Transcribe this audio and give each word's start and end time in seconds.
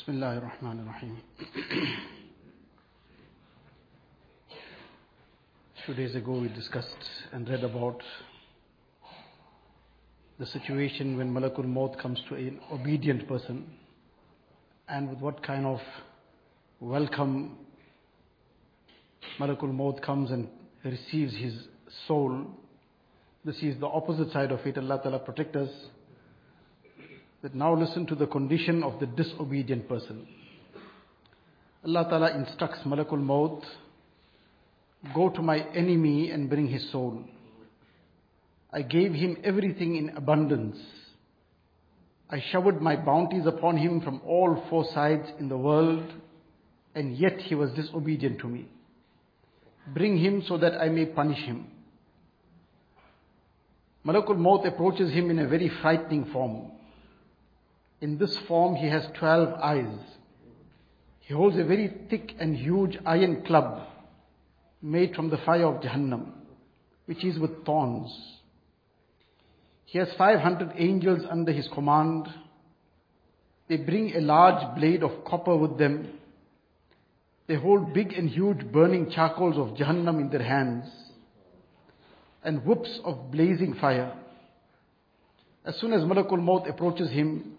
بسم 0.00 0.12
الله 0.12 0.38
الرحمن 0.38 0.80
الرحيم 0.80 1.16
Few 5.86 5.94
days 5.94 6.14
ago 6.16 6.32
we 6.40 6.48
discussed 6.48 7.04
and 7.32 7.48
read 7.48 7.62
about 7.62 8.02
the 10.38 10.46
situation 10.46 11.16
when 11.16 11.32
Malakul 11.32 11.64
Maut 11.64 11.98
comes 11.98 12.20
to 12.28 12.34
an 12.34 12.58
obedient 12.72 13.28
person 13.28 13.64
and 14.88 15.08
with 15.10 15.20
what 15.20 15.42
kind 15.42 15.64
of 15.64 15.80
welcome 16.80 17.56
Malakul 19.38 19.72
Maut 19.72 20.02
comes 20.02 20.30
and 20.30 20.48
receives 20.84 21.34
his 21.36 21.54
soul. 22.06 22.46
This 23.44 23.62
is 23.62 23.78
the 23.78 23.86
opposite 23.86 24.32
side 24.32 24.50
of 24.50 24.60
it. 24.66 24.76
Allah 24.76 25.00
Ta'ala 25.02 25.18
protect 25.20 25.54
us. 25.56 25.70
That 27.41 27.55
now 27.55 27.73
listen 27.75 28.05
to 28.05 28.15
the 28.15 28.27
condition 28.27 28.83
of 28.83 28.99
the 28.99 29.07
disobedient 29.07 29.89
person. 29.89 30.27
Allah 31.83 32.05
Ta'ala 32.07 32.37
instructs 32.37 32.81
Malakul 32.85 33.19
Maut, 33.19 33.63
go 35.15 35.29
to 35.29 35.41
my 35.41 35.59
enemy 35.73 36.29
and 36.29 36.47
bring 36.47 36.67
his 36.67 36.91
soul. 36.91 37.23
I 38.71 38.83
gave 38.83 39.13
him 39.13 39.37
everything 39.43 39.95
in 39.95 40.15
abundance. 40.15 40.77
I 42.29 42.41
showered 42.51 42.79
my 42.79 42.95
bounties 42.95 43.47
upon 43.47 43.77
him 43.77 44.01
from 44.01 44.21
all 44.25 44.63
four 44.69 44.85
sides 44.93 45.27
in 45.39 45.49
the 45.49 45.57
world, 45.57 46.03
and 46.93 47.17
yet 47.17 47.39
he 47.39 47.55
was 47.55 47.71
disobedient 47.71 48.39
to 48.41 48.47
me. 48.47 48.67
Bring 49.87 50.17
him 50.17 50.43
so 50.47 50.59
that 50.59 50.79
I 50.79 50.89
may 50.89 51.07
punish 51.07 51.39
him. 51.39 51.65
Malakul 54.05 54.37
Maut 54.37 54.65
approaches 54.65 55.11
him 55.11 55.31
in 55.31 55.39
a 55.39 55.47
very 55.47 55.71
frightening 55.81 56.25
form. 56.31 56.71
In 58.01 58.17
this 58.17 58.35
form, 58.47 58.75
he 58.75 58.87
has 58.87 59.05
12 59.13 59.53
eyes. 59.61 59.99
He 61.19 61.33
holds 61.35 61.57
a 61.57 61.63
very 61.63 61.87
thick 62.09 62.33
and 62.39 62.57
huge 62.57 62.97
iron 63.05 63.43
club 63.45 63.87
made 64.81 65.15
from 65.15 65.29
the 65.29 65.37
fire 65.37 65.67
of 65.67 65.81
Jahannam, 65.81 66.31
which 67.05 67.23
is 67.23 67.37
with 67.37 67.63
thorns. 67.63 68.11
He 69.85 69.99
has 69.99 70.11
500 70.17 70.73
angels 70.77 71.21
under 71.29 71.51
his 71.51 71.67
command. 71.67 72.27
They 73.69 73.77
bring 73.77 74.15
a 74.15 74.21
large 74.21 74.75
blade 74.75 75.03
of 75.03 75.23
copper 75.23 75.55
with 75.55 75.77
them. 75.77 76.09
They 77.47 77.55
hold 77.55 77.93
big 77.93 78.13
and 78.13 78.29
huge 78.29 78.65
burning 78.71 79.11
charcoals 79.11 79.57
of 79.57 79.77
Jahannam 79.77 80.19
in 80.19 80.29
their 80.29 80.43
hands 80.43 80.85
and 82.43 82.65
whips 82.65 82.99
of 83.03 83.31
blazing 83.31 83.75
fire. 83.75 84.13
As 85.63 85.75
soon 85.75 85.93
as 85.93 86.01
Malakul 86.01 86.41
Maut 86.41 86.67
approaches 86.67 87.11
him, 87.11 87.57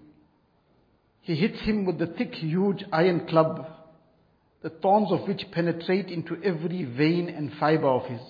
he 1.23 1.37
hits 1.37 1.61
him 1.61 1.87
with 1.87 1.99
the 1.99 2.07
thick, 2.07 2.35
huge 2.35 2.85
iron 2.93 3.27
club, 3.29 3.67
the 4.63 4.71
thorns 4.71 5.11
of 5.13 5.27
which 5.27 5.51
penetrate 5.53 6.09
into 6.09 6.37
every 6.43 6.85
vein 6.85 7.29
and 7.29 7.53
fiber 7.59 7.87
of 7.87 8.07
his. 8.07 8.21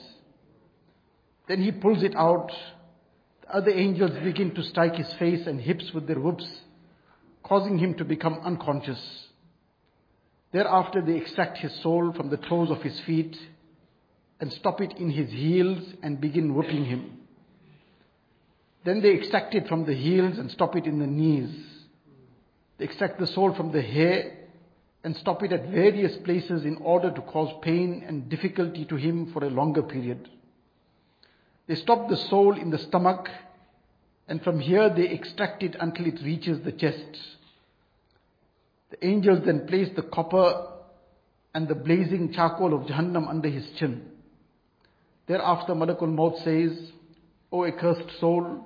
Then 1.48 1.62
he 1.62 1.72
pulls 1.72 2.02
it 2.02 2.14
out. 2.14 2.52
The 3.42 3.56
other 3.56 3.70
angels 3.70 4.12
begin 4.22 4.54
to 4.54 4.62
strike 4.62 4.94
his 4.94 5.12
face 5.14 5.46
and 5.46 5.60
hips 5.60 5.90
with 5.94 6.06
their 6.06 6.20
whips, 6.20 6.46
causing 7.42 7.78
him 7.78 7.94
to 7.94 8.04
become 8.04 8.38
unconscious. 8.44 9.27
Thereafter, 10.52 11.00
they 11.00 11.16
extract 11.16 11.58
his 11.58 11.74
soul 11.82 12.12
from 12.12 12.28
the 12.28 12.36
toes 12.36 12.70
of 12.70 12.82
his 12.82 13.00
feet 13.00 13.36
and 14.38 14.52
stop 14.52 14.82
it 14.82 14.92
in 14.98 15.10
his 15.10 15.30
heels 15.30 15.82
and 16.02 16.20
begin 16.20 16.54
whipping 16.54 16.84
him. 16.84 17.20
Then 18.84 19.00
they 19.00 19.12
extract 19.12 19.54
it 19.54 19.66
from 19.66 19.86
the 19.86 19.94
heels 19.94 20.36
and 20.38 20.50
stop 20.50 20.77
it 20.77 20.84
in 20.84 20.98
the 20.98 21.06
knees. 21.06 21.71
Extract 22.83 23.20
the 23.20 23.28
soul 23.28 23.55
from 23.55 23.70
the 23.70 23.80
hair 23.80 24.33
and 25.05 25.16
stop 25.16 25.42
it 25.44 25.52
at 25.52 25.69
various 25.69 26.16
places 26.16 26.64
in 26.64 26.77
order 26.78 27.12
to 27.12 27.20
cause 27.22 27.52
pain 27.62 28.05
and 28.06 28.28
difficulty 28.28 28.84
to 28.86 28.97
him 28.97 29.33
for 29.33 29.44
a 29.44 29.50
longer 29.50 29.83
period. 29.83 30.29
They 31.68 31.77
stop 31.77 32.08
the 32.08 32.17
soul 32.17 32.56
in 32.58 32.70
the 32.70 32.79
stomach 32.79 33.29
and 34.27 34.42
from 34.42 34.58
here 34.58 34.89
they 34.89 35.08
extract 35.08 35.62
it 35.62 35.77
until 35.79 36.06
it 36.06 36.20
reaches 36.23 36.61
the 36.64 36.73
chest. 36.73 37.18
The 38.90 39.06
angels 39.06 39.45
then 39.45 39.67
place 39.67 39.90
the 39.95 40.02
copper 40.02 40.68
and 41.55 41.68
the 41.68 41.77
blazing 41.77 42.33
charcoal 42.33 42.74
of 42.74 42.89
Jahannam 42.89 43.29
under 43.29 43.48
his 43.48 43.68
chin. 43.79 44.11
Thereafter 45.29 45.74
Malakul 45.74 46.12
Maut 46.12 46.39
says, 46.39 46.90
O 47.52 47.64
accursed 47.64 48.18
soul, 48.18 48.64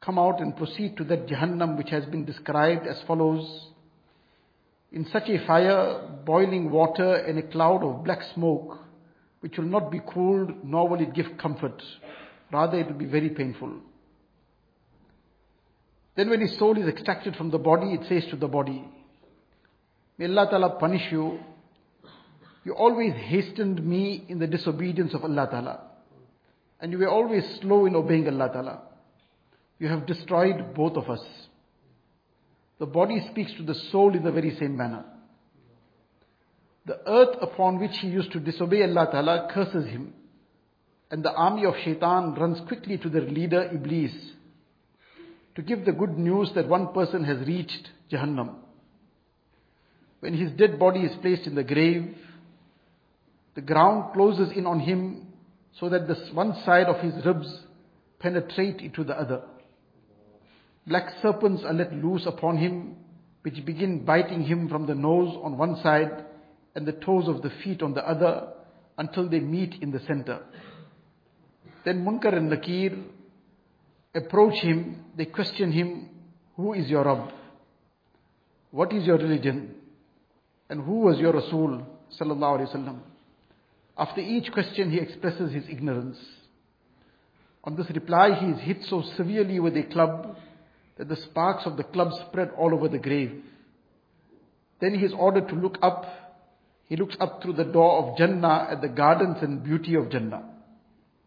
come 0.00 0.18
out 0.18 0.40
and 0.40 0.56
proceed 0.56 0.96
to 0.96 1.04
that 1.04 1.26
Jahannam 1.26 1.76
which 1.76 1.90
has 1.90 2.04
been 2.06 2.24
described 2.24 2.86
as 2.86 3.00
follows. 3.02 3.68
In 4.92 5.06
such 5.06 5.28
a 5.28 5.44
fire, 5.46 6.00
boiling 6.24 6.70
water 6.70 7.14
and 7.14 7.38
a 7.38 7.42
cloud 7.42 7.82
of 7.82 8.04
black 8.04 8.22
smoke, 8.34 8.78
which 9.40 9.58
will 9.58 9.64
not 9.64 9.90
be 9.90 10.00
cooled, 10.06 10.64
nor 10.64 10.88
will 10.88 11.00
it 11.00 11.14
give 11.14 11.26
comfort. 11.38 11.82
Rather, 12.52 12.78
it 12.78 12.86
will 12.86 12.94
be 12.94 13.06
very 13.06 13.30
painful. 13.30 13.72
Then 16.16 16.30
when 16.30 16.40
his 16.40 16.56
soul 16.56 16.78
is 16.78 16.88
extracted 16.88 17.36
from 17.36 17.50
the 17.50 17.58
body, 17.58 17.92
it 17.92 18.06
says 18.08 18.30
to 18.30 18.36
the 18.36 18.48
body, 18.48 18.84
May 20.18 20.26
Allah 20.26 20.48
Ta'ala 20.48 20.70
punish 20.78 21.12
you. 21.12 21.38
You 22.64 22.72
always 22.72 23.12
hastened 23.12 23.84
me 23.84 24.24
in 24.28 24.38
the 24.38 24.46
disobedience 24.46 25.12
of 25.14 25.24
Allah 25.24 25.46
Ta'ala. 25.50 25.80
And 26.80 26.90
you 26.90 26.98
were 26.98 27.08
always 27.08 27.44
slow 27.60 27.86
in 27.86 27.94
obeying 27.94 28.26
Allah 28.28 28.50
Ta'ala. 28.52 28.82
You 29.78 29.88
have 29.88 30.06
destroyed 30.06 30.74
both 30.74 30.96
of 30.96 31.10
us. 31.10 31.24
The 32.78 32.86
body 32.86 33.26
speaks 33.30 33.52
to 33.54 33.62
the 33.62 33.74
soul 33.90 34.14
in 34.14 34.22
the 34.22 34.32
very 34.32 34.56
same 34.56 34.76
manner. 34.76 35.04
The 36.86 37.00
earth 37.06 37.36
upon 37.40 37.80
which 37.80 37.96
he 38.00 38.08
used 38.08 38.32
to 38.32 38.40
disobey 38.40 38.82
Allah 38.82 39.08
Ta'ala 39.10 39.48
curses 39.52 39.86
him. 39.86 40.14
And 41.10 41.24
the 41.24 41.32
army 41.32 41.64
of 41.64 41.74
shaitan 41.84 42.34
runs 42.34 42.60
quickly 42.66 42.98
to 42.98 43.08
their 43.08 43.22
leader 43.22 43.70
Iblis 43.72 44.12
to 45.54 45.62
give 45.62 45.84
the 45.84 45.92
good 45.92 46.18
news 46.18 46.50
that 46.54 46.68
one 46.68 46.92
person 46.92 47.24
has 47.24 47.46
reached 47.46 47.88
Jahannam. 48.12 48.56
When 50.20 50.34
his 50.34 50.52
dead 50.52 50.78
body 50.78 51.00
is 51.00 51.16
placed 51.22 51.46
in 51.46 51.54
the 51.54 51.64
grave, 51.64 52.14
the 53.54 53.62
ground 53.62 54.12
closes 54.12 54.50
in 54.54 54.66
on 54.66 54.80
him 54.80 55.28
so 55.80 55.88
that 55.88 56.06
this 56.06 56.30
one 56.32 56.54
side 56.64 56.86
of 56.86 57.00
his 57.00 57.24
ribs 57.24 57.48
penetrate 58.18 58.80
into 58.80 59.02
the 59.02 59.18
other. 59.18 59.42
Black 60.86 61.14
serpents 61.20 61.64
are 61.64 61.72
let 61.72 61.92
loose 61.92 62.26
upon 62.26 62.58
him, 62.58 62.96
which 63.42 63.64
begin 63.64 64.04
biting 64.04 64.42
him 64.42 64.68
from 64.68 64.86
the 64.86 64.94
nose 64.94 65.36
on 65.42 65.58
one 65.58 65.76
side 65.82 66.24
and 66.74 66.86
the 66.86 66.92
toes 66.92 67.26
of 67.28 67.42
the 67.42 67.50
feet 67.50 67.82
on 67.82 67.94
the 67.94 68.08
other 68.08 68.48
until 68.98 69.28
they 69.28 69.40
meet 69.40 69.82
in 69.82 69.90
the 69.90 70.00
center. 70.00 70.40
Then 71.84 72.04
Munkar 72.04 72.36
and 72.36 72.50
Nakir 72.50 72.96
approach 74.14 74.54
him, 74.60 75.04
they 75.16 75.26
question 75.26 75.72
him, 75.72 76.08
Who 76.56 76.72
is 76.74 76.88
your 76.88 77.04
Rabb? 77.04 77.32
What 78.70 78.92
is 78.92 79.06
your 79.06 79.18
religion? 79.18 79.74
And 80.68 80.82
who 80.82 81.00
was 81.00 81.18
your 81.18 81.32
Rasul? 81.32 81.86
Sallallahu 82.18 82.58
Alaihi 82.60 82.74
Wasallam. 82.74 82.98
After 83.98 84.20
each 84.20 84.52
question, 84.52 84.90
he 84.90 84.98
expresses 84.98 85.52
his 85.52 85.64
ignorance. 85.68 86.18
On 87.64 87.74
this 87.74 87.88
reply, 87.90 88.34
he 88.34 88.46
is 88.46 88.60
hit 88.60 88.84
so 88.84 89.02
severely 89.16 89.58
with 89.58 89.76
a 89.76 89.82
club 89.84 90.36
that 90.96 91.08
the 91.08 91.16
sparks 91.16 91.66
of 91.66 91.76
the 91.76 91.84
club 91.84 92.12
spread 92.28 92.50
all 92.56 92.74
over 92.74 92.88
the 92.88 92.98
grave. 92.98 93.42
Then 94.80 94.94
he 94.94 95.04
is 95.04 95.12
ordered 95.12 95.48
to 95.48 95.54
look 95.54 95.78
up. 95.82 96.04
He 96.88 96.96
looks 96.96 97.16
up 97.20 97.42
through 97.42 97.54
the 97.54 97.64
door 97.64 98.02
of 98.02 98.18
Jannah 98.18 98.68
at 98.70 98.80
the 98.80 98.88
gardens 98.88 99.38
and 99.42 99.62
beauty 99.62 99.94
of 99.94 100.10
Jannah. 100.10 100.44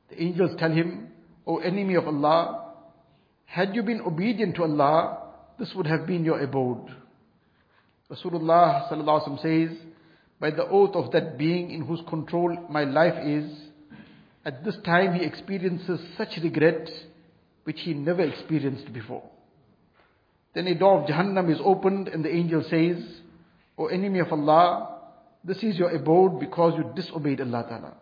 The 0.09 0.21
angels 0.21 0.51
tell 0.57 0.71
him, 0.71 1.09
O 1.45 1.57
enemy 1.57 1.95
of 1.95 2.07
Allah, 2.07 2.73
had 3.45 3.75
you 3.75 3.83
been 3.83 4.01
obedient 4.01 4.55
to 4.55 4.63
Allah, 4.63 5.23
this 5.57 5.73
would 5.75 5.87
have 5.87 6.05
been 6.05 6.23
your 6.23 6.39
abode. 6.39 6.95
Rasulullah 8.09 8.89
says, 9.41 9.77
by 10.39 10.51
the 10.51 10.67
oath 10.67 10.95
of 10.95 11.11
that 11.11 11.37
being 11.37 11.71
in 11.71 11.81
whose 11.81 12.01
control 12.07 12.55
my 12.69 12.83
life 12.83 13.25
is, 13.25 13.51
at 14.45 14.63
this 14.63 14.77
time 14.85 15.13
he 15.15 15.25
experiences 15.25 15.99
such 16.17 16.29
regret 16.41 16.89
which 17.65 17.81
he 17.81 17.93
never 17.93 18.21
experienced 18.21 18.91
before. 18.93 19.23
Then 20.53 20.67
a 20.67 20.75
door 20.75 21.01
of 21.01 21.07
Jahannam 21.07 21.51
is 21.51 21.59
opened 21.63 22.07
and 22.07 22.25
the 22.25 22.33
angel 22.33 22.63
says, 22.63 22.97
O 23.77 23.87
enemy 23.87 24.19
of 24.19 24.31
Allah, 24.31 24.99
this 25.43 25.63
is 25.63 25.77
your 25.77 25.91
abode 25.91 26.39
because 26.39 26.73
you 26.77 26.91
disobeyed 26.95 27.39
Allah 27.39 27.65
Ta'ala. 27.67 27.93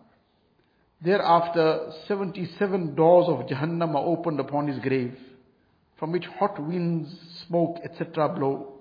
Thereafter, 1.04 1.92
77 2.08 2.96
doors 2.96 3.28
of 3.28 3.48
Jahannam 3.48 3.94
are 3.96 4.06
opened 4.06 4.40
upon 4.40 4.68
his 4.68 4.80
grave, 4.80 5.16
from 6.00 6.12
which 6.12 6.26
hot 6.26 6.60
winds, 6.60 7.14
smoke, 7.48 7.78
etc. 7.84 8.30
blow. 8.30 8.74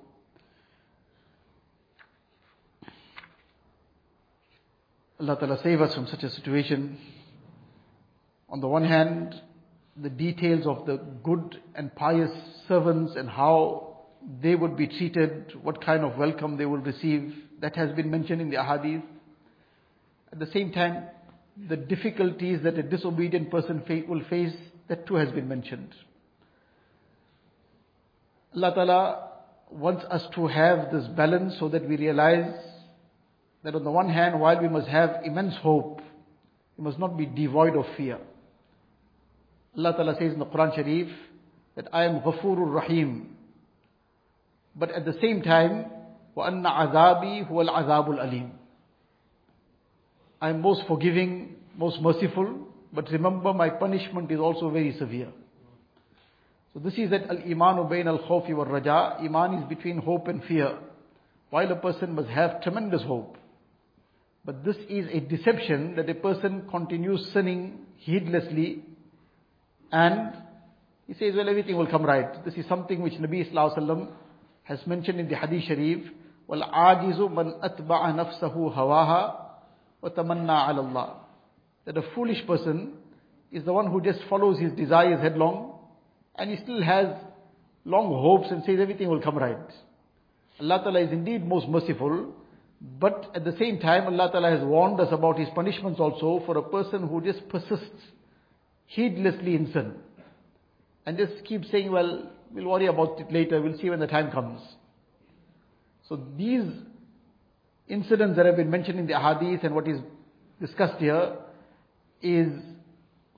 Allah 5.20 5.36
Ta'ala 5.38 5.60
save 5.62 5.80
us 5.80 5.94
from 5.94 6.06
such 6.06 6.22
a 6.22 6.30
situation. 6.30 6.98
On 8.48 8.60
the 8.60 8.68
one 8.68 8.84
hand, 8.84 9.34
the 10.02 10.10
details 10.10 10.66
of 10.66 10.86
the 10.86 10.98
good 11.22 11.60
and 11.74 11.94
pious 11.94 12.30
servants 12.68 13.14
and 13.16 13.28
how 13.28 13.96
they 14.42 14.54
would 14.54 14.76
be 14.76 14.86
treated, 14.86 15.52
what 15.62 15.84
kind 15.84 16.04
of 16.04 16.18
welcome 16.18 16.56
they 16.56 16.66
will 16.66 16.78
receive. 16.78 17.34
That 17.60 17.74
has 17.76 17.92
been 17.92 18.10
mentioned 18.10 18.40
in 18.40 18.50
the 18.50 18.56
ahadith. 18.56 19.02
At 20.32 20.38
the 20.38 20.46
same 20.52 20.72
time, 20.72 21.04
the 21.68 21.76
difficulties 21.76 22.60
that 22.64 22.78
a 22.78 22.82
disobedient 22.82 23.50
person 23.50 23.82
will 24.08 24.22
face, 24.28 24.52
that 24.88 25.06
too 25.06 25.14
has 25.14 25.30
been 25.30 25.48
mentioned. 25.48 25.94
Allah 28.54 28.74
Ta'ala 28.74 29.28
wants 29.70 30.04
us 30.10 30.22
to 30.34 30.46
have 30.46 30.92
this 30.92 31.06
balance 31.08 31.54
so 31.58 31.68
that 31.68 31.88
we 31.88 31.96
realize 31.96 32.54
that 33.64 33.74
on 33.74 33.84
the 33.84 33.90
one 33.90 34.08
hand, 34.08 34.38
while 34.38 34.60
we 34.60 34.68
must 34.68 34.88
have 34.88 35.22
immense 35.24 35.54
hope, 35.56 36.00
we 36.76 36.84
must 36.84 36.98
not 36.98 37.16
be 37.16 37.26
devoid 37.26 37.74
of 37.74 37.86
fear. 37.96 38.18
Allah 39.77 39.93
Ta'ala 39.93 40.15
says 40.19 40.33
in 40.33 40.39
the 40.39 40.45
Quran 40.45 40.75
Sharif 40.75 41.09
that 41.75 41.87
I 41.93 42.05
am 42.05 42.19
Ghafurur 42.21 42.73
Rahim. 42.73 43.35
But 44.75 44.91
at 44.91 45.05
the 45.05 45.13
same 45.21 45.41
time, 45.41 45.85
وَأَنَّ 46.35 46.63
عَذَابِي 46.63 47.49
هُوَ 47.49 47.69
الْعَذَابُ 47.69 48.07
الْأَلِيمُ 48.09 48.49
I 50.41 50.49
am 50.49 50.61
most 50.61 50.81
forgiving, 50.87 51.55
most 51.77 52.01
merciful, 52.01 52.67
but 52.91 53.09
remember 53.11 53.53
my 53.53 53.69
punishment 53.69 54.31
is 54.31 54.39
also 54.39 54.69
very 54.69 54.95
severe. 54.97 55.29
So 56.73 56.79
this 56.79 56.93
is 56.93 57.09
that 57.11 57.29
al-imanu 57.29 57.89
bain 57.89 58.07
al-khawfi 58.07 58.55
wal 58.55 58.65
raja. 58.65 59.17
Iman 59.19 59.55
is 59.55 59.69
between 59.69 59.97
hope 59.99 60.27
and 60.27 60.43
fear. 60.45 60.77
While 61.49 61.71
a 61.71 61.75
person 61.75 62.15
must 62.15 62.29
have 62.29 62.61
tremendous 62.63 63.03
hope. 63.03 63.37
But 64.45 64.63
this 64.63 64.77
is 64.89 65.07
a 65.11 65.19
deception 65.19 65.95
that 65.97 66.09
a 66.09 66.15
person 66.15 66.67
continues 66.71 67.29
sinning 67.33 67.85
heedlessly 67.97 68.83
and 69.91 70.33
he 71.07 71.13
says, 71.13 71.35
well, 71.35 71.49
everything 71.49 71.75
will 71.75 71.87
come 71.87 72.03
right. 72.05 72.43
This 72.45 72.53
is 72.53 72.65
something 72.69 73.01
which 73.01 73.13
Nabi 73.13 73.51
Sallallahu 73.51 73.77
Alaihi 73.77 73.79
Wasallam 73.79 74.07
has 74.63 74.79
mentioned 74.87 75.19
in 75.19 75.27
the 75.27 75.35
Hadith 75.35 75.63
Sharif. 75.63 76.05
وَالْعَاجِزُ 76.49 77.17
مَنْ 77.17 77.61
أَتْبَعَ 77.61 78.15
نَفْسَهُ 78.15 78.53
هَوَاهَا 78.53 79.35
وَتَمَنَّى 80.03 80.47
عَلَى 80.47 80.79
اللَّهِ 80.79 81.13
That 81.85 81.97
a 81.97 82.03
foolish 82.15 82.45
person 82.47 82.93
is 83.51 83.65
the 83.65 83.73
one 83.73 83.87
who 83.87 84.01
just 84.01 84.19
follows 84.29 84.59
his 84.59 84.71
desires 84.73 85.21
headlong 85.21 85.79
and 86.35 86.49
he 86.49 86.57
still 86.63 86.81
has 86.81 87.07
long 87.85 88.07
hopes 88.07 88.51
and 88.51 88.63
says 88.65 88.79
everything 88.79 89.09
will 89.09 89.21
come 89.21 89.37
right. 89.37 89.57
Allah 90.59 90.81
Ta'ala 90.83 91.01
is 91.01 91.11
indeed 91.11 91.45
most 91.45 91.67
merciful, 91.67 92.33
but 92.99 93.31
at 93.35 93.43
the 93.43 93.55
same 93.57 93.79
time 93.79 94.05
Allah 94.05 94.29
Ta'ala 94.31 94.51
has 94.51 94.63
warned 94.63 94.99
us 94.99 95.09
about 95.11 95.39
His 95.39 95.49
punishments 95.53 95.99
also 95.99 96.43
for 96.45 96.57
a 96.57 96.63
person 96.63 97.07
who 97.07 97.21
just 97.21 97.47
persists 97.49 98.01
heedlessly 98.86 99.54
in 99.54 99.72
sin. 99.72 99.94
And 101.04 101.16
just 101.16 101.44
keep 101.44 101.64
saying, 101.66 101.90
well, 101.90 102.30
we'll 102.52 102.66
worry 102.66 102.86
about 102.86 103.20
it 103.20 103.32
later, 103.32 103.60
we'll 103.60 103.78
see 103.78 103.90
when 103.90 104.00
the 104.00 104.06
time 104.06 104.30
comes. 104.30 104.60
So 106.08 106.20
these 106.36 106.64
incidents 107.88 108.36
that 108.36 108.46
have 108.46 108.56
been 108.56 108.70
mentioned 108.70 108.98
in 108.98 109.06
the 109.06 109.18
hadith 109.18 109.64
and 109.64 109.74
what 109.74 109.88
is 109.88 110.00
discussed 110.60 110.98
here 110.98 111.36
is 112.22 112.48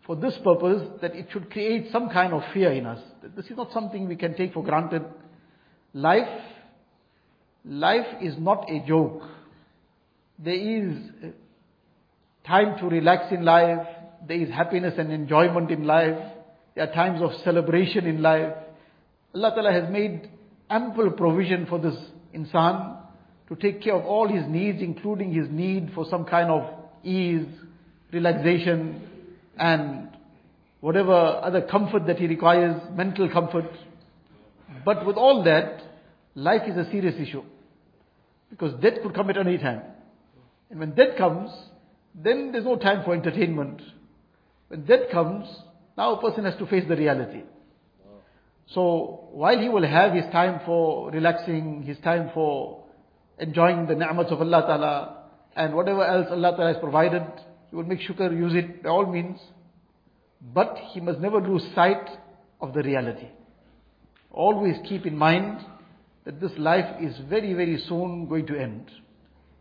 for 0.06 0.16
this 0.16 0.34
purpose 0.42 0.88
that 1.02 1.14
it 1.14 1.28
should 1.32 1.50
create 1.50 1.90
some 1.92 2.08
kind 2.08 2.32
of 2.32 2.42
fear 2.54 2.72
in 2.72 2.86
us. 2.86 2.98
This 3.36 3.46
is 3.46 3.56
not 3.56 3.72
something 3.72 4.08
we 4.08 4.16
can 4.16 4.34
take 4.34 4.54
for 4.54 4.64
granted. 4.64 5.02
Life, 5.92 6.42
life 7.64 8.06
is 8.22 8.34
not 8.38 8.70
a 8.70 8.82
joke. 8.86 9.22
There 10.38 10.54
is 10.54 10.96
time 12.46 12.78
to 12.78 12.86
relax 12.86 13.32
in 13.32 13.44
life. 13.44 13.86
There 14.26 14.40
is 14.40 14.50
happiness 14.50 14.94
and 14.98 15.12
enjoyment 15.12 15.70
in 15.70 15.84
life. 15.84 16.18
There 16.74 16.88
are 16.88 16.92
times 16.92 17.22
of 17.22 17.30
celebration 17.42 18.06
in 18.06 18.22
life. 18.22 18.52
Allah 19.34 19.50
Ta'ala 19.54 19.72
has 19.72 19.90
made 19.90 20.30
ample 20.70 21.10
provision 21.12 21.66
for 21.66 21.78
this 21.78 21.96
insan 22.34 22.98
to 23.48 23.56
take 23.56 23.82
care 23.82 23.94
of 23.94 24.04
all 24.04 24.28
his 24.28 24.46
needs, 24.46 24.82
including 24.82 25.32
his 25.32 25.48
need 25.50 25.90
for 25.94 26.04
some 26.08 26.24
kind 26.24 26.50
of 26.50 26.62
ease, 27.02 27.46
relaxation, 28.12 29.02
and 29.58 30.08
whatever 30.80 31.12
other 31.12 31.62
comfort 31.62 32.06
that 32.06 32.18
he 32.18 32.26
requires, 32.26 32.80
mental 32.92 33.28
comfort. 33.30 33.70
But 34.84 35.06
with 35.06 35.16
all 35.16 35.42
that, 35.44 35.82
life 36.34 36.62
is 36.68 36.76
a 36.76 36.90
serious 36.90 37.14
issue. 37.18 37.42
Because 38.50 38.74
death 38.80 38.94
could 39.02 39.14
come 39.14 39.30
at 39.30 39.36
any 39.36 39.58
time. 39.58 39.82
And 40.70 40.80
when 40.80 40.94
death 40.94 41.16
comes, 41.16 41.50
then 42.14 42.52
there's 42.52 42.64
no 42.64 42.76
time 42.76 43.04
for 43.04 43.14
entertainment. 43.14 43.82
When 44.68 44.84
death 44.84 45.10
comes, 45.10 45.48
now 45.96 46.14
a 46.14 46.20
person 46.20 46.44
has 46.44 46.56
to 46.58 46.66
face 46.66 46.84
the 46.88 46.96
reality. 46.96 47.42
So 48.74 49.28
while 49.32 49.58
he 49.58 49.68
will 49.68 49.86
have 49.86 50.12
his 50.12 50.24
time 50.30 50.60
for 50.66 51.10
relaxing, 51.10 51.82
his 51.84 51.98
time 51.98 52.30
for 52.34 52.84
enjoying 53.38 53.86
the 53.86 53.94
ni'mats 53.94 54.30
of 54.30 54.40
Allah 54.40 54.62
Ta'ala, 54.62 55.24
and 55.56 55.74
whatever 55.74 56.04
else 56.04 56.26
Allah 56.30 56.54
Ta'ala 56.54 56.72
has 56.74 56.80
provided, 56.80 57.22
he 57.70 57.76
will 57.76 57.84
make 57.84 58.00
shukr, 58.00 58.30
use 58.36 58.54
it 58.54 58.82
by 58.82 58.90
all 58.90 59.06
means. 59.06 59.38
But 60.54 60.76
he 60.92 61.00
must 61.00 61.18
never 61.18 61.40
lose 61.40 61.64
sight 61.74 62.08
of 62.60 62.74
the 62.74 62.82
reality. 62.82 63.28
Always 64.30 64.76
keep 64.88 65.06
in 65.06 65.16
mind 65.16 65.60
that 66.24 66.40
this 66.40 66.52
life 66.58 67.00
is 67.00 67.16
very, 67.28 67.54
very 67.54 67.82
soon 67.88 68.28
going 68.28 68.46
to 68.46 68.60
end. 68.60 68.90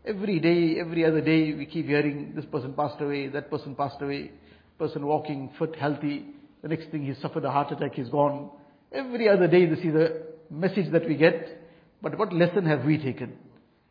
Every 0.04 0.38
day, 0.38 0.78
every 0.78 1.04
other 1.04 1.20
day, 1.20 1.54
we 1.54 1.66
keep 1.66 1.86
hearing 1.86 2.32
this 2.36 2.44
person 2.44 2.74
passed 2.74 3.00
away, 3.00 3.28
that 3.28 3.50
person 3.50 3.74
passed 3.74 4.00
away, 4.00 4.32
person 4.78 5.06
walking 5.06 5.50
fit, 5.58 5.74
healthy. 5.76 6.26
The 6.62 6.68
next 6.68 6.90
thing 6.90 7.04
he 7.04 7.14
suffered 7.20 7.44
a 7.44 7.50
heart 7.50 7.72
attack, 7.72 7.94
he's 7.94 8.08
gone. 8.08 8.50
Every 8.92 9.28
other 9.28 9.48
day, 9.48 9.66
this 9.66 9.80
is 9.80 9.92
the 9.92 10.22
message 10.50 10.90
that 10.92 11.06
we 11.06 11.16
get. 11.16 11.60
But 12.00 12.16
what 12.18 12.32
lesson 12.32 12.64
have 12.66 12.84
we 12.84 12.98
taken? 12.98 13.36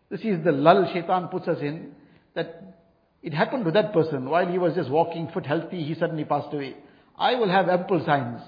This 0.09 0.21
is 0.21 0.43
the 0.43 0.51
lull 0.51 0.89
shaitan 0.93 1.27
puts 1.27 1.47
us 1.47 1.57
in, 1.61 1.91
that 2.33 2.77
it 3.21 3.33
happened 3.33 3.65
to 3.65 3.71
that 3.71 3.93
person 3.93 4.29
while 4.29 4.47
he 4.47 4.57
was 4.57 4.73
just 4.73 4.89
walking 4.89 5.29
fit 5.33 5.45
healthy, 5.45 5.83
he 5.83 5.95
suddenly 5.95 6.23
passed 6.23 6.53
away. 6.53 6.77
I 7.17 7.35
will 7.35 7.49
have 7.49 7.67
ample 7.67 8.03
signs. 8.05 8.41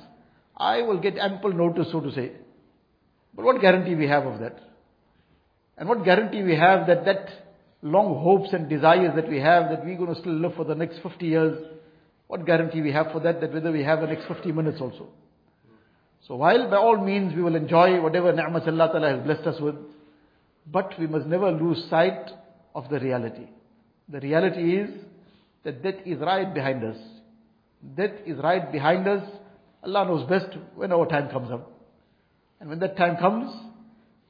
I 0.55 0.81
will 0.81 0.99
get 0.99 1.17
ample 1.17 1.51
notice, 1.51 1.91
so 1.91 1.99
to 1.99 2.11
say. 2.11 2.31
But 3.35 3.45
what 3.45 3.61
guarantee 3.61 3.95
we 3.95 4.07
have 4.07 4.25
of 4.25 4.39
that? 4.39 4.59
And 5.77 5.87
what 5.89 6.03
guarantee 6.03 6.43
we 6.43 6.55
have 6.55 6.87
that 6.87 7.05
that 7.05 7.29
long 7.81 8.21
hopes 8.21 8.53
and 8.53 8.69
desires 8.69 9.11
that 9.15 9.29
we 9.29 9.39
have, 9.39 9.69
that 9.69 9.85
we're 9.85 9.97
going 9.97 10.13
to 10.13 10.19
still 10.19 10.33
live 10.33 10.55
for 10.55 10.65
the 10.65 10.75
next 10.75 10.99
50 11.01 11.25
years, 11.25 11.57
what 12.28 12.46
guarantee 12.46 12.80
we 12.80 12.92
have 12.92 13.12
for 13.12 13.20
that, 13.20 13.40
that 13.40 13.52
whether 13.52 13.70
we 13.70 13.82
have 13.82 14.00
the 14.00 14.06
next 14.06 14.26
50 14.26 14.52
minutes 14.52 14.80
also? 14.80 15.08
So 16.26 16.36
while 16.36 16.70
by 16.70 16.76
all 16.76 17.04
means 17.04 17.34
we 17.34 17.42
will 17.42 17.54
enjoy 17.54 18.00
whatever 18.00 18.32
ni'mat 18.32 18.66
Allah 18.66 18.88
Ta'ala 18.92 19.16
has 19.16 19.24
blessed 19.24 19.46
us 19.46 19.60
with, 19.60 19.74
but 20.66 20.98
we 20.98 21.06
must 21.06 21.26
never 21.26 21.50
lose 21.52 21.84
sight 21.90 22.30
of 22.74 22.88
the 22.88 22.98
reality. 22.98 23.46
The 24.08 24.20
reality 24.20 24.76
is 24.78 24.90
that 25.64 25.82
death 25.82 26.00
is 26.06 26.18
right 26.20 26.52
behind 26.52 26.82
us. 26.84 26.96
Death 27.96 28.12
is 28.24 28.38
right 28.38 28.72
behind 28.72 29.06
us. 29.06 29.22
Allah 29.82 30.06
knows 30.06 30.28
best 30.28 30.56
when 30.74 30.92
our 30.92 31.06
time 31.06 31.28
comes 31.30 31.50
up. 31.50 31.70
And 32.60 32.70
when 32.70 32.78
that 32.78 32.96
time 32.96 33.16
comes, 33.18 33.54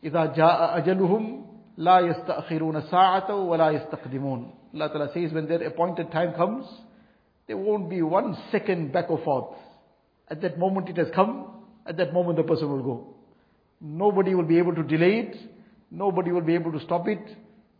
إِذَا 0.02 0.36
جَاءَ 0.36 0.84
أَجَلُهُمْ 0.84 1.44
لَا 1.78 2.00
يَسْتَأْخِرُونَ 2.00 2.90
سَاعَةً 2.90 3.30
وَلَا 3.30 3.72
يَسْتَقْدِمُونَ 3.72 4.50
Allah 4.74 4.88
Ta'ala 4.88 5.10
says 5.14 5.32
when 5.32 5.46
their 5.46 5.62
appointed 5.62 6.10
time 6.10 6.34
comes, 6.34 6.66
there 7.49 7.57
won't 7.57 7.89
be 7.89 8.03
one 8.03 8.37
second 8.51 8.93
back 8.93 9.09
or 9.09 9.17
forth. 9.23 9.57
At 10.29 10.39
that 10.43 10.59
moment 10.59 10.87
it 10.87 10.97
has 10.97 11.07
come, 11.15 11.47
at 11.83 11.97
that 11.97 12.13
moment 12.13 12.37
the 12.37 12.43
person 12.43 12.69
will 12.69 12.83
go. 12.83 13.15
Nobody 13.81 14.35
will 14.35 14.45
be 14.45 14.59
able 14.59 14.75
to 14.75 14.83
delay 14.83 15.21
it. 15.21 15.35
Nobody 15.89 16.31
will 16.31 16.43
be 16.43 16.53
able 16.53 16.71
to 16.71 16.79
stop 16.81 17.07
it. 17.07 17.27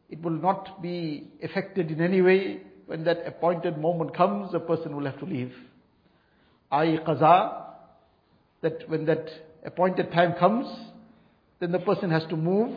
It 0.10 0.24
will 0.24 0.32
not 0.32 0.82
be 0.82 1.28
affected 1.44 1.92
in 1.92 2.02
any 2.02 2.20
way. 2.20 2.62
When 2.88 3.04
that 3.04 3.20
appointed 3.28 3.78
moment 3.78 4.18
comes, 4.18 4.52
the 4.52 4.60
person 4.60 4.96
will 4.96 5.06
have 5.06 5.20
to 5.20 5.26
leave. 5.26 5.54
I 6.72 6.98
qaza, 7.08 7.66
that 8.64 8.90
when 8.90 9.06
that 9.06 9.28
appointed 9.64 10.12
time 10.12 10.34
comes, 10.40 10.66
then 11.60 11.72
the 11.72 11.80
person 11.80 12.10
has 12.10 12.24
to 12.32 12.36
move. 12.36 12.76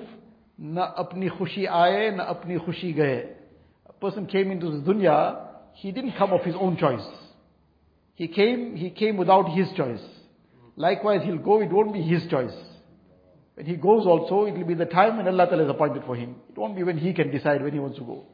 Na 0.58 0.92
apni 1.02 1.30
khushi 1.30 1.66
aaye, 1.66 2.14
na 2.14 2.34
apni 2.34 2.58
khushi 2.62 2.94
gaye. 2.94 3.30
A 3.86 3.94
person 3.94 4.26
came 4.26 4.50
into 4.50 4.70
this 4.70 4.86
dunya, 4.86 5.51
he 5.73 5.91
didn't 5.91 6.13
come 6.17 6.31
of 6.33 6.41
his 6.41 6.55
own 6.59 6.77
choice. 6.77 7.05
He 8.15 8.27
came, 8.27 8.75
he 8.75 8.89
came 8.89 9.17
without 9.17 9.49
his 9.49 9.67
choice. 9.75 10.01
Likewise, 10.75 11.21
he'll 11.23 11.37
go, 11.37 11.61
it 11.61 11.71
won't 11.71 11.93
be 11.93 12.01
his 12.01 12.27
choice. 12.29 12.53
When 13.55 13.65
he 13.65 13.75
goes 13.75 14.05
also, 14.05 14.45
it 14.45 14.55
will 14.57 14.65
be 14.65 14.73
the 14.73 14.85
time 14.85 15.17
when 15.17 15.27
Allah 15.27 15.47
Ta'ala 15.47 15.63
is 15.63 15.69
appointed 15.69 16.03
for 16.05 16.15
him. 16.15 16.35
It 16.49 16.57
won't 16.57 16.75
be 16.75 16.83
when 16.83 16.97
he 16.97 17.13
can 17.13 17.31
decide 17.31 17.63
when 17.63 17.73
he 17.73 17.79
wants 17.79 17.97
to 17.97 18.03
go. 18.03 18.25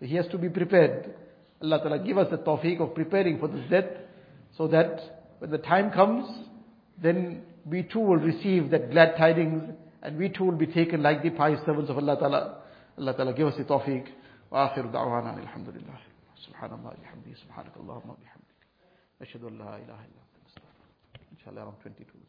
So 0.00 0.06
he 0.06 0.16
has 0.16 0.26
to 0.28 0.38
be 0.38 0.48
prepared. 0.48 1.14
Allah 1.62 1.78
Ta'ala 1.78 1.98
give 1.98 2.18
us 2.18 2.28
the 2.30 2.38
tawfiq 2.38 2.80
of 2.80 2.94
preparing 2.94 3.38
for 3.38 3.48
this 3.48 3.64
death, 3.70 3.90
so 4.56 4.68
that 4.68 5.00
when 5.38 5.50
the 5.50 5.58
time 5.58 5.90
comes, 5.90 6.26
then 7.02 7.42
we 7.64 7.82
too 7.82 8.00
will 8.00 8.16
receive 8.16 8.70
that 8.70 8.90
glad 8.90 9.16
tidings, 9.16 9.70
and 10.02 10.18
we 10.18 10.28
too 10.28 10.44
will 10.44 10.52
be 10.52 10.66
taken 10.66 11.02
like 11.02 11.22
the 11.22 11.30
pious 11.30 11.60
servants 11.64 11.90
of 11.90 11.96
Allah 11.96 12.18
Ta'ala. 12.18 12.58
Allah 12.98 13.14
Ta'ala 13.14 13.32
give 13.34 13.48
us 13.48 13.54
the 13.56 13.64
tawfiq. 13.64 14.06
وآخر 14.52 14.86
دعوانا 14.86 15.38
الحمد 15.38 15.68
لله 15.68 16.09
سبحان 16.41 16.73
الله 16.73 16.93
بحمده 17.01 17.33
سبحانك 17.33 17.77
اللهم 17.77 18.09
وبحمدك. 18.09 18.59
أشهد 19.21 19.43
أن 19.43 19.57
لا 19.57 19.75
إله 19.77 20.05
إلا 20.05 20.21
أنت 20.25 20.35
إن 21.31 21.37
شاء 21.37 21.49
الله 21.53 21.61
around 21.71 21.79
22 21.85 22.25